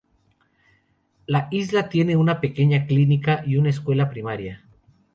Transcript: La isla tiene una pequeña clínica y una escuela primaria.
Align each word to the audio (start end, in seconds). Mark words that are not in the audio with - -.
La 1.27 1.47
isla 1.51 1.87
tiene 1.87 2.15
una 2.17 2.41
pequeña 2.41 2.87
clínica 2.87 3.43
y 3.45 3.57
una 3.57 3.69
escuela 3.69 4.09
primaria. 4.09 4.63